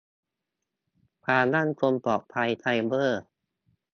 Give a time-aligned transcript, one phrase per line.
[1.23, 3.21] ความมั่นคงปลอดภัยไซเบอร์